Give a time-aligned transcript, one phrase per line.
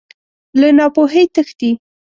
[0.59, 1.69] له ناپوهۍ تښتې.